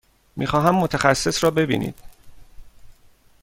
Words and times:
می 0.35 0.47
خواهم 0.47 0.75
متخصص 0.75 1.43
را 1.43 1.51
ببینید. 1.51 1.95